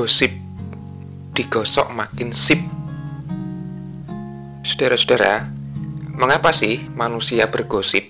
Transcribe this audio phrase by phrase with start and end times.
[0.00, 0.32] gosip
[1.36, 2.56] digosok makin sip.
[4.64, 5.44] Saudara-saudara,
[6.16, 8.08] mengapa sih manusia bergosip?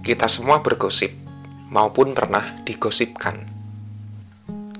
[0.00, 1.12] Kita semua bergosip,
[1.68, 3.44] maupun pernah digosipkan.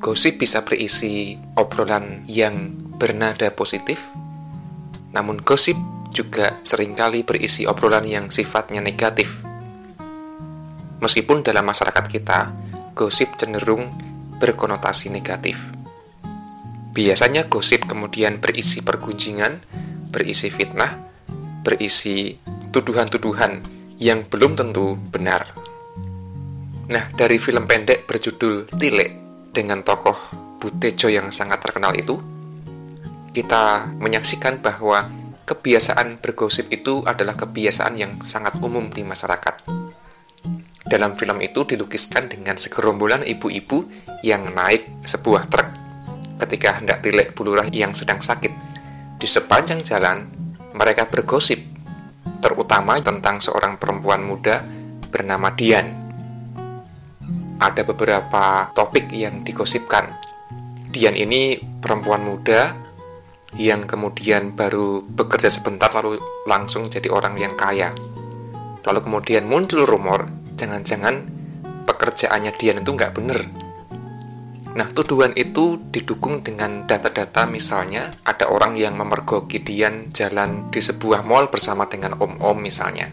[0.01, 4.09] Gosip bisa berisi obrolan yang bernada positif,
[5.13, 5.77] namun gosip
[6.09, 9.45] juga sering kali berisi obrolan yang sifatnya negatif.
[11.05, 12.49] Meskipun dalam masyarakat kita,
[12.97, 13.93] gosip cenderung
[14.41, 15.82] berkonotasi negatif.
[16.93, 19.65] Biasanya gosip kemudian berisi pergunjingan,
[20.13, 21.01] berisi fitnah,
[21.65, 22.37] berisi
[22.69, 23.65] tuduhan-tuduhan
[23.97, 25.49] yang belum tentu benar.
[26.93, 29.09] Nah, dari film pendek berjudul Tile
[29.57, 30.21] dengan tokoh
[30.61, 32.21] Butejo yang sangat terkenal itu,
[33.33, 35.09] kita menyaksikan bahwa
[35.49, 39.65] kebiasaan bergosip itu adalah kebiasaan yang sangat umum di masyarakat.
[40.85, 43.89] Dalam film itu dilukiskan dengan segerombolan ibu-ibu
[44.21, 45.82] yang naik sebuah truk
[46.43, 48.51] ketika hendak tilek bulurah yang sedang sakit.
[49.17, 50.27] Di sepanjang jalan,
[50.75, 51.63] mereka bergosip,
[52.43, 54.67] terutama tentang seorang perempuan muda
[55.13, 55.87] bernama Dian.
[57.63, 60.11] Ada beberapa topik yang digosipkan.
[60.91, 62.75] Dian ini perempuan muda
[63.55, 66.19] yang kemudian baru bekerja sebentar lalu
[66.49, 67.95] langsung jadi orang yang kaya.
[68.83, 70.27] Lalu kemudian muncul rumor
[70.59, 71.23] jangan-jangan
[71.87, 73.62] pekerjaannya Dian itu nggak bener.
[74.73, 81.29] Nah, tuduhan itu didukung dengan data-data misalnya ada orang yang memergoki Dian jalan di sebuah
[81.29, 83.13] mall bersama dengan om-om misalnya.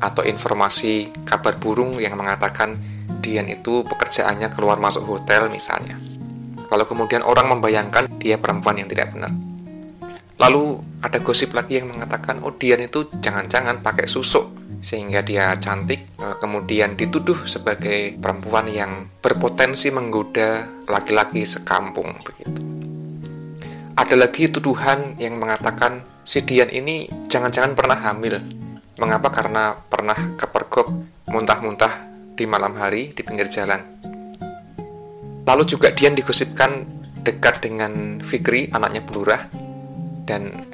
[0.00, 2.80] Atau informasi kabar burung yang mengatakan
[3.20, 6.00] Dian itu pekerjaannya keluar masuk hotel misalnya.
[6.72, 9.36] Lalu kemudian orang membayangkan dia perempuan yang tidak benar.
[10.40, 16.16] Lalu ada gosip lagi yang mengatakan, oh Dian itu jangan-jangan pakai susuk sehingga dia cantik
[16.16, 22.60] e, kemudian dituduh sebagai perempuan yang berpotensi menggoda laki-laki sekampung begitu.
[23.94, 28.40] Ada lagi tuduhan yang mengatakan si Dian ini jangan-jangan pernah hamil.
[28.96, 29.28] Mengapa?
[29.28, 30.88] Karena pernah kepergok
[31.28, 33.80] muntah-muntah di malam hari di pinggir jalan.
[35.44, 36.88] Lalu juga Dian digosipkan
[37.20, 39.44] dekat dengan Fikri, anaknya Bulurah,
[40.24, 40.64] dan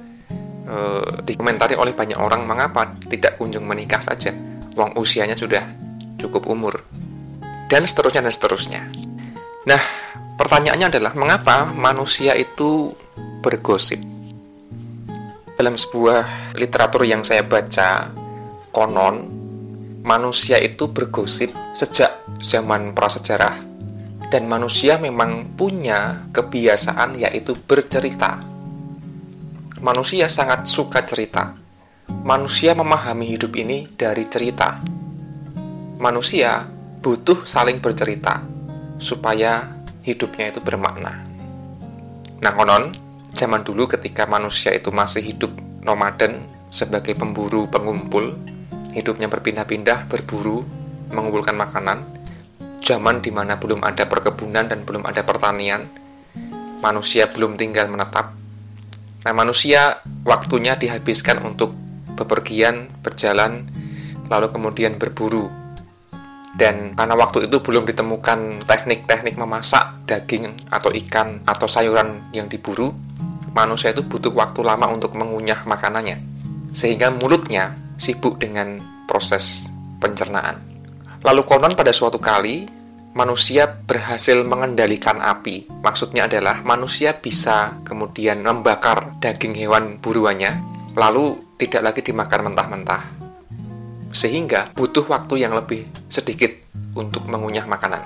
[0.67, 0.77] e,
[1.23, 4.35] dikomentari oleh banyak orang mengapa tidak kunjung menikah saja,
[4.75, 5.63] wong usianya sudah
[6.19, 6.83] cukup umur,
[7.71, 8.83] dan seterusnya dan seterusnya.
[9.71, 9.83] Nah,
[10.37, 12.91] pertanyaannya adalah mengapa manusia itu
[13.41, 14.03] bergosip?
[15.57, 18.13] Dalam sebuah literatur yang saya baca,
[18.75, 19.25] konon
[20.05, 22.13] manusia itu bergosip sejak
[22.45, 23.59] zaman prasejarah
[24.31, 28.39] dan manusia memang punya kebiasaan yaitu bercerita
[29.81, 31.53] manusia sangat suka cerita.
[32.25, 34.81] Manusia memahami hidup ini dari cerita.
[36.01, 36.65] Manusia
[37.05, 38.41] butuh saling bercerita
[38.97, 39.69] supaya
[40.01, 41.13] hidupnya itu bermakna.
[42.41, 42.95] Nah, konon
[43.37, 45.53] zaman dulu ketika manusia itu masih hidup
[45.85, 46.41] nomaden
[46.73, 48.33] sebagai pemburu pengumpul,
[48.97, 50.65] hidupnya berpindah-pindah berburu,
[51.13, 52.01] mengumpulkan makanan,
[52.81, 55.85] zaman di mana belum ada perkebunan dan belum ada pertanian,
[56.81, 58.46] manusia belum tinggal menetap
[59.27, 61.75] Nah, manusia waktunya dihabiskan untuk
[62.15, 63.67] bepergian, berjalan,
[64.31, 65.51] lalu kemudian berburu.
[66.55, 72.95] Dan karena waktu itu belum ditemukan teknik-teknik memasak daging atau ikan atau sayuran yang diburu,
[73.51, 76.23] manusia itu butuh waktu lama untuk mengunyah makanannya.
[76.71, 78.79] Sehingga mulutnya sibuk dengan
[79.11, 79.67] proses
[79.99, 80.63] pencernaan.
[81.27, 82.71] Lalu konon pada suatu kali
[83.17, 85.65] manusia berhasil mengendalikan api.
[85.81, 90.61] Maksudnya adalah manusia bisa kemudian membakar daging hewan buruannya,
[90.93, 93.03] lalu tidak lagi dimakan mentah-mentah.
[94.13, 96.53] Sehingga butuh waktu yang lebih sedikit
[96.93, 98.05] untuk mengunyah makanan.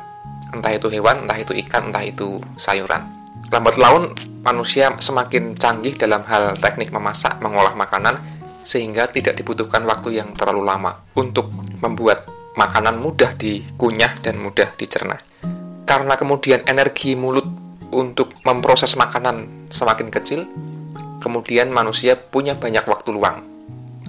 [0.55, 3.03] Entah itu hewan, entah itu ikan, entah itu sayuran.
[3.51, 4.15] Lambat laun,
[4.47, 8.19] manusia semakin canggih dalam hal teknik memasak, mengolah makanan,
[8.63, 11.51] sehingga tidak dibutuhkan waktu yang terlalu lama untuk
[11.83, 12.27] membuat
[12.59, 15.19] makanan mudah dikunyah dan mudah dicerna.
[15.87, 17.47] Karena kemudian energi mulut
[17.91, 20.47] untuk memproses makanan semakin kecil,
[21.19, 23.43] kemudian manusia punya banyak waktu luang.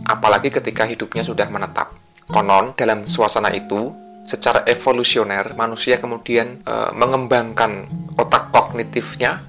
[0.05, 1.93] Apalagi ketika hidupnya sudah menetap.
[2.31, 3.91] Konon dalam suasana itu,
[4.23, 9.41] secara evolusioner manusia kemudian e, mengembangkan otak kognitifnya,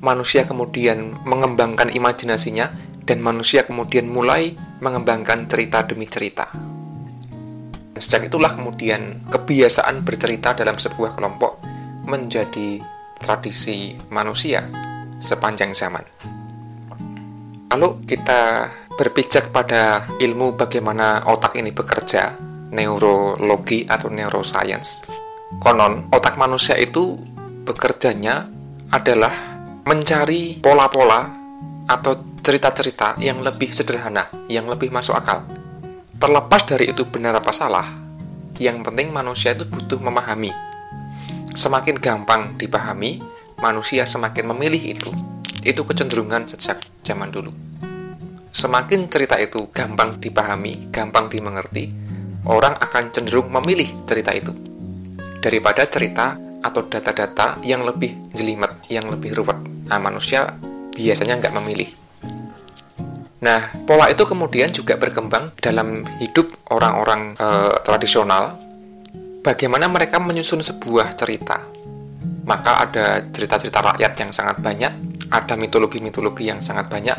[0.00, 2.70] manusia kemudian mengembangkan imajinasinya
[3.04, 6.48] dan manusia kemudian mulai mengembangkan cerita demi cerita.
[7.98, 11.58] Sejak itulah kemudian kebiasaan bercerita dalam sebuah kelompok
[12.06, 12.78] menjadi
[13.18, 14.64] tradisi manusia
[15.20, 16.04] sepanjang zaman.
[17.70, 18.66] Lalu kita
[18.98, 22.34] berpijak pada ilmu bagaimana otak ini bekerja,
[22.74, 25.06] neurologi atau neuroscience.
[25.58, 27.18] Konon, otak manusia itu
[27.66, 28.46] bekerjanya
[28.90, 29.32] adalah
[29.86, 31.26] mencari pola-pola
[31.86, 35.59] atau cerita-cerita yang lebih sederhana, yang lebih masuk akal.
[36.20, 37.88] Terlepas dari itu benar apa salah,
[38.60, 40.52] yang penting manusia itu butuh memahami.
[41.56, 43.24] Semakin gampang dipahami,
[43.56, 45.08] manusia semakin memilih itu.
[45.64, 47.56] Itu kecenderungan sejak zaman dulu.
[48.52, 51.88] Semakin cerita itu gampang dipahami, gampang dimengerti,
[52.44, 54.52] orang akan cenderung memilih cerita itu
[55.40, 59.56] daripada cerita atau data-data yang lebih jelimet, yang lebih ruwet.
[59.88, 60.52] Nah, manusia
[60.92, 61.99] biasanya nggak memilih.
[63.40, 67.48] Nah, pola itu kemudian juga berkembang dalam hidup orang-orang e,
[67.80, 68.52] tradisional.
[69.40, 71.56] Bagaimana mereka menyusun sebuah cerita?
[72.44, 74.92] Maka ada cerita-cerita rakyat yang sangat banyak,
[75.32, 77.16] ada mitologi-mitologi yang sangat banyak.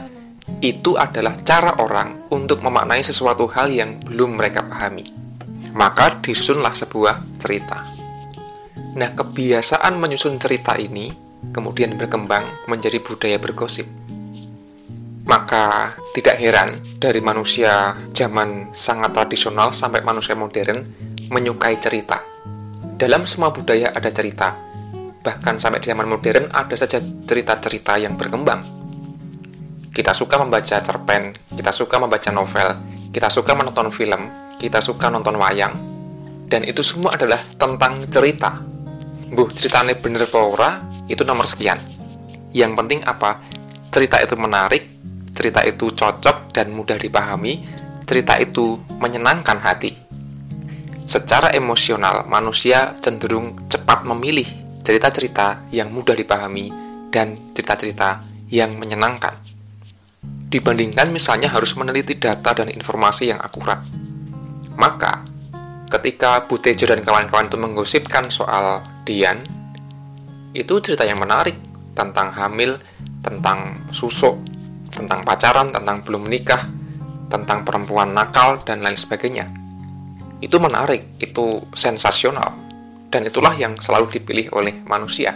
[0.62, 5.10] Itu adalah cara orang untuk memaknai sesuatu hal yang belum mereka pahami.
[5.74, 7.82] Maka disusunlah sebuah cerita.
[8.94, 11.10] Nah, kebiasaan menyusun cerita ini
[11.50, 14.01] kemudian berkembang menjadi budaya bergosip.
[15.32, 20.84] Maka tidak heran dari manusia zaman sangat tradisional sampai manusia modern
[21.32, 22.20] menyukai cerita.
[23.00, 24.52] Dalam semua budaya ada cerita.
[25.24, 28.60] Bahkan sampai di zaman modern ada saja cerita-cerita yang berkembang.
[29.96, 32.68] Kita suka membaca cerpen, kita suka membaca novel,
[33.16, 34.28] kita suka menonton film,
[34.60, 35.72] kita suka nonton wayang,
[36.52, 38.60] dan itu semua adalah tentang cerita
[39.32, 41.80] buh ceritanya bener apa itu nomor sekian
[42.52, 43.40] yang penting apa
[43.88, 44.91] cerita itu menarik
[45.32, 47.64] cerita itu cocok dan mudah dipahami.
[48.06, 49.96] Cerita itu menyenangkan hati.
[51.08, 54.46] Secara emosional manusia cenderung cepat memilih
[54.84, 56.72] cerita-cerita yang mudah dipahami
[57.12, 59.40] dan cerita-cerita yang menyenangkan.
[60.52, 63.80] Dibandingkan misalnya harus meneliti data dan informasi yang akurat.
[64.76, 65.24] Maka
[65.88, 69.44] ketika Butejo dan kawan-kawan itu menggosipkan soal Dian
[70.52, 71.56] itu cerita yang menarik
[71.96, 72.76] tentang hamil,
[73.24, 74.36] tentang susuk,
[75.02, 76.62] tentang pacaran, tentang belum menikah,
[77.28, 79.50] tentang perempuan nakal dan lain sebagainya.
[80.42, 82.54] Itu menarik, itu sensasional,
[83.10, 85.34] dan itulah yang selalu dipilih oleh manusia.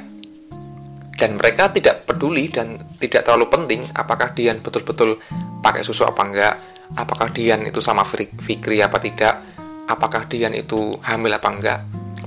[1.15, 5.17] Dan mereka tidak peduli dan tidak terlalu penting apakah Dian betul-betul
[5.63, 6.55] pakai susu apa enggak,
[6.99, 9.41] apakah Dian itu sama Fikri apa tidak,
[9.87, 11.79] apakah Dian itu hamil apa enggak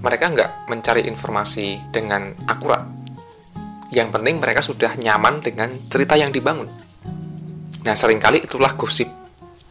[0.02, 2.86] mereka nggak mencari informasi dengan akurat.
[3.90, 6.68] Yang penting mereka sudah nyaman dengan cerita yang dibangun.
[7.88, 9.08] Nah, sering kali itulah gosip.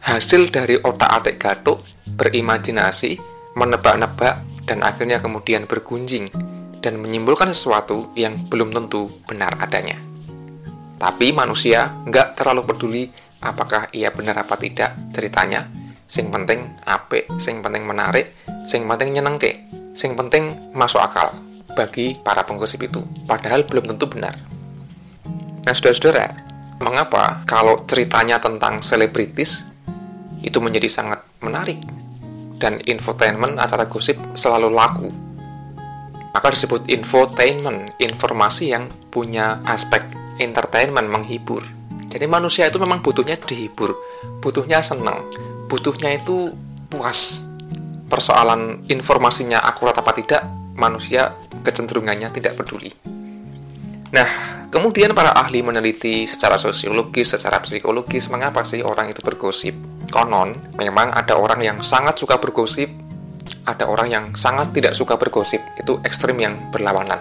[0.02, 1.86] Hasil dari otak adik gatuk,
[2.18, 3.14] berimajinasi,
[3.54, 6.26] menebak-nebak, dan akhirnya kemudian bergunjing
[6.82, 10.02] dan menyimpulkan sesuatu yang belum tentu benar adanya.
[10.98, 13.04] Tapi manusia nggak terlalu peduli
[13.38, 15.70] apakah ia benar apa tidak ceritanya.
[16.10, 18.34] Sing penting apik, sing penting menarik,
[18.66, 19.68] sing penting nyenengke
[19.98, 21.34] sing penting masuk akal
[21.74, 24.38] bagi para penggosip itu, padahal belum tentu benar.
[25.66, 26.47] Nah, saudara-saudara,
[26.78, 29.66] mengapa kalau ceritanya tentang selebritis
[30.42, 31.82] itu menjadi sangat menarik
[32.58, 35.10] dan infotainment acara gosip selalu laku?
[36.34, 40.06] Maka disebut infotainment, informasi yang punya aspek
[40.38, 41.66] entertainment, menghibur.
[42.08, 43.92] Jadi manusia itu memang butuhnya dihibur,
[44.40, 45.26] butuhnya senang,
[45.66, 46.54] butuhnya itu
[46.88, 47.44] puas,
[48.08, 50.42] persoalan informasinya akurat apa tidak,
[50.78, 51.36] manusia
[51.66, 52.94] kecenderungannya tidak peduli.
[54.08, 59.74] Nah, kemudian para ahli meneliti secara sosiologis, secara psikologis, mengapa sih orang itu bergosip?
[60.08, 62.88] Konon, memang ada orang yang sangat suka bergosip,
[63.68, 67.20] ada orang yang sangat tidak suka bergosip, itu ekstrim yang berlawanan.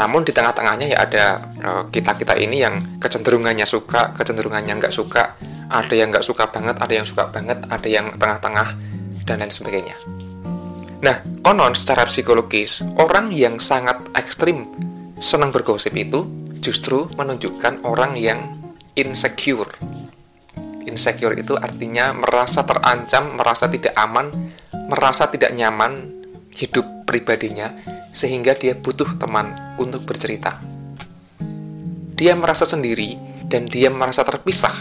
[0.00, 1.24] Namun di tengah-tengahnya ya ada
[1.60, 5.36] eh, kita-kita ini yang kecenderungannya suka, kecenderungannya nggak suka,
[5.68, 8.68] ada yang nggak suka banget, ada yang suka banget, ada yang tengah-tengah,
[9.28, 9.96] dan lain sebagainya.
[11.00, 14.68] Nah, konon secara psikologis, orang yang sangat ekstrim
[15.20, 16.24] senang bergosip itu
[16.60, 18.40] justru menunjukkan orang yang
[18.94, 19.72] insecure.
[20.84, 24.52] Insecure itu artinya merasa terancam, merasa tidak aman,
[24.88, 26.08] merasa tidak nyaman
[26.54, 27.72] hidup pribadinya,
[28.12, 30.60] sehingga dia butuh teman untuk bercerita.
[32.16, 33.16] Dia merasa sendiri
[33.48, 34.74] dan dia merasa terpisah,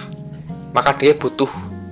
[0.76, 1.50] maka dia butuh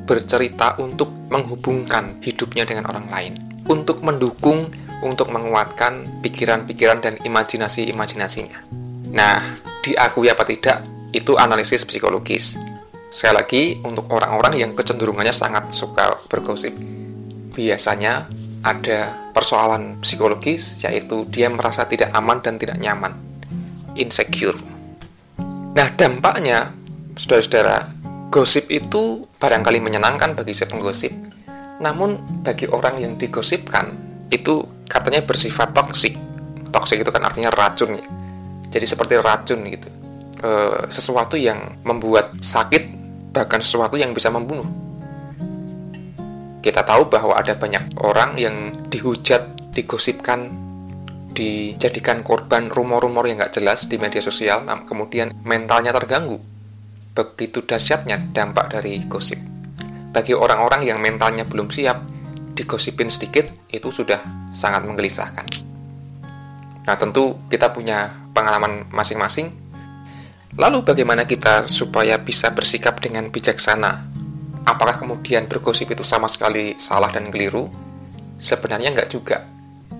[0.08, 3.34] bercerita untuk menghubungkan hidupnya dengan orang lain,
[3.68, 4.72] untuk mendukung,
[5.04, 8.60] untuk menguatkan pikiran-pikiran dan imajinasi-imajinasinya.
[9.14, 10.84] Nah, diakui apa tidak,
[11.16, 12.60] itu analisis psikologis.
[13.08, 16.76] Sekali lagi, untuk orang-orang yang kecenderungannya sangat suka bergosip,
[17.56, 18.28] biasanya
[18.62, 23.16] ada persoalan psikologis, yaitu dia merasa tidak aman dan tidak nyaman,
[23.96, 24.60] insecure.
[25.74, 26.74] Nah, dampaknya,
[27.16, 31.16] saudara-saudara, Gosip itu barangkali menyenangkan bagi si penggosip,
[31.80, 33.96] namun bagi orang yang digosipkan
[34.28, 36.20] itu katanya bersifat toksik.
[36.76, 38.04] Toksik itu kan artinya racun ya.
[38.68, 39.90] Jadi seperti racun gitu.
[40.38, 40.52] E,
[40.92, 42.84] sesuatu yang membuat sakit,
[43.32, 44.68] bahkan sesuatu yang bisa membunuh.
[46.62, 50.52] Kita tahu bahwa ada banyak orang yang dihujat, digosipkan,
[51.32, 56.42] dijadikan korban rumor-rumor yang nggak jelas di media sosial, kemudian mentalnya terganggu.
[57.14, 59.40] Begitu dahsyatnya dampak dari gosip.
[60.12, 62.02] Bagi orang-orang yang mentalnya belum siap,
[62.58, 64.18] digosipin sedikit itu sudah
[64.50, 65.46] sangat menggelisahkan.
[66.90, 69.50] Nah, tentu kita punya pengalaman masing-masing.
[70.54, 74.18] Lalu bagaimana kita supaya bisa bersikap dengan bijaksana
[74.68, 77.72] Apakah kemudian bergosip itu sama sekali salah dan keliru?
[78.36, 79.48] Sebenarnya enggak juga.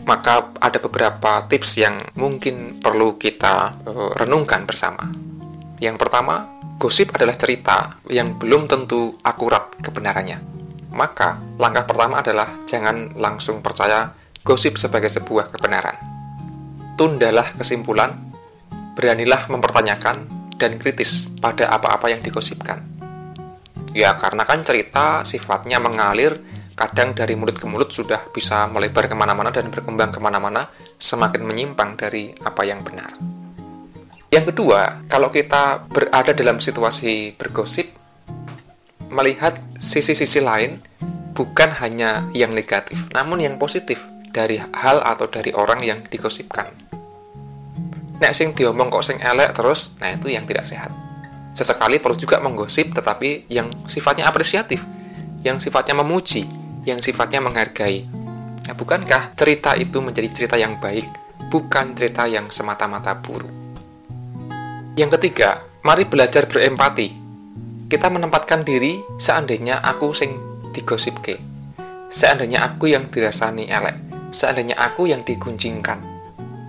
[0.04, 5.08] Maka ada beberapa tips yang mungkin perlu kita uh, renungkan bersama.
[5.80, 6.44] Yang pertama,
[6.76, 10.44] gosip adalah cerita yang belum tentu akurat kebenarannya.
[10.92, 14.12] Maka, langkah pertama adalah jangan langsung percaya
[14.44, 15.96] gosip sebagai sebuah kebenaran.
[17.00, 18.27] Tundalah kesimpulan,
[18.98, 20.26] beranilah mempertanyakan
[20.58, 22.98] dan kritis pada apa-apa yang digosipkan
[23.98, 26.38] Ya karena kan cerita sifatnya mengalir,
[26.78, 30.70] kadang dari mulut ke mulut sudah bisa melebar ke mana-mana dan berkembang ke mana-mana,
[31.02, 33.18] semakin menyimpang dari apa yang benar.
[34.30, 37.90] Yang kedua, kalau kita berada dalam situasi bergosip,
[39.10, 40.78] melihat sisi-sisi lain
[41.34, 43.98] bukan hanya yang negatif, namun yang positif
[44.30, 46.87] dari hal atau dari orang yang digosipkan.
[48.18, 50.90] Nek sing diomong kok sing elek terus, nah itu yang tidak sehat.
[51.54, 54.82] Sesekali perlu juga menggosip tetapi yang sifatnya apresiatif,
[55.42, 56.46] yang sifatnya memuji,
[56.86, 58.06] yang sifatnya menghargai.
[58.68, 61.06] Nah, bukankah cerita itu menjadi cerita yang baik,
[61.50, 63.50] bukan cerita yang semata-mata buruk?
[64.98, 67.14] Yang ketiga, mari belajar berempati.
[67.88, 70.36] Kita menempatkan diri seandainya aku sing
[70.74, 71.38] digosipke.
[72.08, 73.96] Seandainya aku yang dirasani elek,
[74.30, 76.07] seandainya aku yang digunjingkan.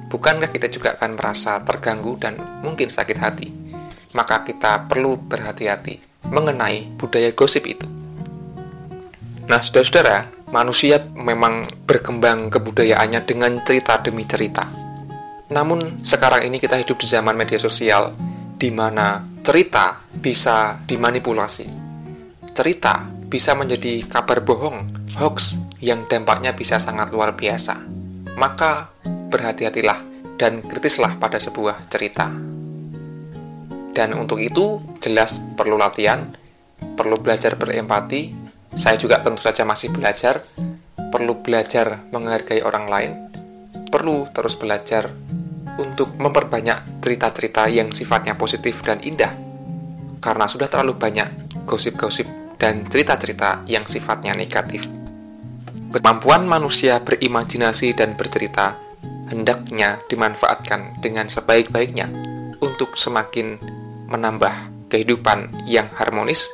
[0.09, 3.69] Bukankah kita juga akan merasa terganggu dan mungkin sakit hati?
[4.17, 7.85] maka kita perlu berhati-hati mengenai budaya gosip itu.
[9.49, 14.69] Nah, saudara-saudara, manusia memang berkembang kebudayaannya dengan cerita demi cerita.
[15.49, 18.12] Namun, sekarang ini kita hidup di zaman media sosial,
[18.59, 21.67] di mana cerita bisa dimanipulasi.
[22.53, 24.85] Cerita bisa menjadi kabar bohong,
[25.17, 27.81] hoax, yang dampaknya bisa sangat luar biasa.
[28.37, 28.93] Maka,
[29.28, 30.00] berhati-hatilah
[30.40, 32.28] dan kritislah pada sebuah cerita.
[33.92, 36.30] Dan untuk itu jelas perlu latihan,
[36.94, 38.50] perlu belajar berempati.
[38.78, 40.44] Saya juga tentu saja masih belajar,
[41.11, 43.12] perlu belajar menghargai orang lain,
[43.90, 45.11] perlu terus belajar
[45.82, 49.35] untuk memperbanyak cerita-cerita yang sifatnya positif dan indah.
[50.23, 51.26] Karena sudah terlalu banyak
[51.66, 52.26] gosip-gosip
[52.58, 54.87] dan cerita-cerita yang sifatnya negatif.
[55.88, 58.88] Kemampuan manusia berimajinasi dan bercerita
[59.28, 62.08] hendaknya dimanfaatkan dengan sebaik-baiknya
[62.58, 63.61] untuk semakin
[64.08, 66.49] menambah kehidupan yang harmonis.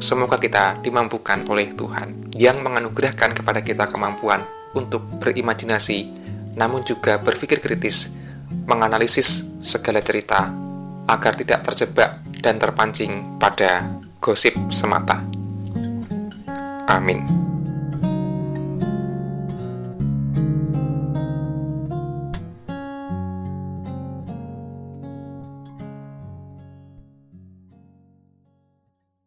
[0.00, 4.42] Semoga kita dimampukan oleh Tuhan yang menganugerahkan kepada kita kemampuan
[4.74, 6.08] untuk berimajinasi,
[6.56, 8.10] namun juga berpikir kritis,
[8.66, 10.50] menganalisis segala cerita
[11.06, 12.10] agar tidak terjebak
[12.40, 13.86] dan terpancing pada
[14.22, 15.20] gosip semata.
[16.88, 17.49] Amin.